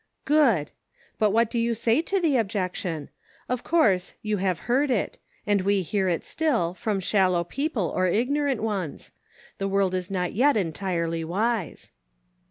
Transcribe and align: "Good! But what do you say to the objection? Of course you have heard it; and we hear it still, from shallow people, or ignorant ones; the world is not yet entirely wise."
"Good! 0.25 0.71
But 1.19 1.29
what 1.29 1.51
do 1.51 1.59
you 1.59 1.75
say 1.75 2.01
to 2.01 2.19
the 2.19 2.35
objection? 2.37 3.09
Of 3.47 3.63
course 3.63 4.13
you 4.23 4.37
have 4.37 4.61
heard 4.61 4.89
it; 4.89 5.19
and 5.45 5.61
we 5.61 5.83
hear 5.83 6.09
it 6.09 6.23
still, 6.23 6.73
from 6.73 6.99
shallow 6.99 7.43
people, 7.43 7.93
or 7.95 8.07
ignorant 8.07 8.63
ones; 8.63 9.11
the 9.59 9.67
world 9.67 9.93
is 9.93 10.09
not 10.09 10.33
yet 10.33 10.57
entirely 10.57 11.23
wise." 11.23 11.91